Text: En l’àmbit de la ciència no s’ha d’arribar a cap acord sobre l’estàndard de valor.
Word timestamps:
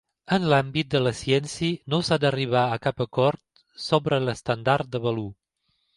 En 0.35 0.45
l’àmbit 0.51 0.87
de 0.93 1.01
la 1.07 1.11
ciència 1.19 1.91
no 1.93 1.99
s’ha 2.07 2.17
d’arribar 2.23 2.63
a 2.69 2.81
cap 2.87 3.03
acord 3.07 3.45
sobre 3.89 4.23
l’estàndard 4.27 4.93
de 4.97 5.03
valor. 5.09 5.33